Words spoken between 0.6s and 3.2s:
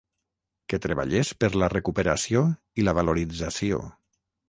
que treballés per la recuperació i la